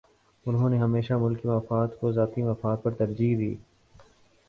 انہوں 0.45 0.69
نے 0.69 0.77
ہمیشہ 0.77 1.13
ملکی 1.13 1.47
مفاد 1.47 1.87
کو 1.99 2.11
ذاتی 2.11 2.41
مفاد 2.43 2.77
پر 2.83 2.93
ترجیح 2.95 3.37
دی 3.37 3.53